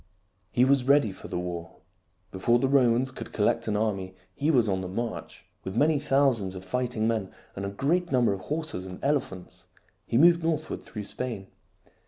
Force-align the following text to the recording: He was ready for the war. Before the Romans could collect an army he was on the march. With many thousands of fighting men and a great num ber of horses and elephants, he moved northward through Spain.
He 0.51 0.65
was 0.65 0.85
ready 0.85 1.11
for 1.11 1.27
the 1.27 1.37
war. 1.37 1.75
Before 2.31 2.57
the 2.57 2.67
Romans 2.67 3.11
could 3.11 3.31
collect 3.31 3.67
an 3.67 3.77
army 3.77 4.15
he 4.33 4.49
was 4.49 4.67
on 4.67 4.81
the 4.81 4.87
march. 4.87 5.45
With 5.63 5.77
many 5.77 5.99
thousands 5.99 6.55
of 6.55 6.65
fighting 6.65 7.07
men 7.07 7.29
and 7.55 7.65
a 7.67 7.69
great 7.69 8.11
num 8.11 8.25
ber 8.25 8.33
of 8.33 8.41
horses 8.45 8.87
and 8.87 8.97
elephants, 9.03 9.67
he 10.07 10.17
moved 10.17 10.41
northward 10.41 10.81
through 10.81 11.03
Spain. 11.03 11.49